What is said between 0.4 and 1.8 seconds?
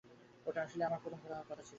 ওটা আসলে আমার প্রথম ঘোড়া হওয়ার কথা ছিল।